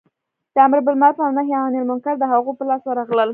د 0.53 0.57
امر 0.65 0.79
بالمعروف 0.85 1.19
او 1.25 1.31
نهې 1.37 1.55
عن 1.63 1.73
المنکر 1.81 2.13
د 2.19 2.23
هغو 2.31 2.51
په 2.59 2.63
لاس 2.69 2.83
ورغلل. 2.85 3.29